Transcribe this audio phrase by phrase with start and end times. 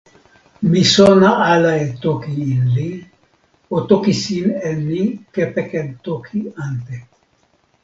[0.69, 2.89] mi sona ala e toki Inli.
[3.75, 5.01] o toki sin e ni
[5.33, 6.97] kepeken toki ante.